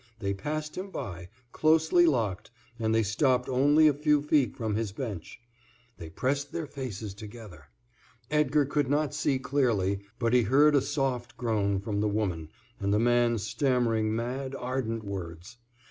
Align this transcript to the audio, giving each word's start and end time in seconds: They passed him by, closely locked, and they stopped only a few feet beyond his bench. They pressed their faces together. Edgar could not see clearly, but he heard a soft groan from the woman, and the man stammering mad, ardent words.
They 0.17 0.33
passed 0.33 0.75
him 0.75 0.89
by, 0.89 1.29
closely 1.51 2.07
locked, 2.07 2.49
and 2.79 2.91
they 2.95 3.03
stopped 3.03 3.47
only 3.47 3.87
a 3.87 3.93
few 3.93 4.23
feet 4.23 4.57
beyond 4.57 4.75
his 4.75 4.91
bench. 4.91 5.39
They 5.99 6.09
pressed 6.09 6.51
their 6.51 6.65
faces 6.65 7.13
together. 7.13 7.65
Edgar 8.31 8.65
could 8.65 8.89
not 8.89 9.13
see 9.13 9.37
clearly, 9.37 9.99
but 10.17 10.33
he 10.33 10.41
heard 10.41 10.73
a 10.73 10.81
soft 10.81 11.37
groan 11.37 11.79
from 11.81 11.99
the 12.01 12.09
woman, 12.09 12.49
and 12.79 12.91
the 12.91 12.97
man 12.97 13.37
stammering 13.37 14.15
mad, 14.15 14.55
ardent 14.55 15.03
words. 15.03 15.57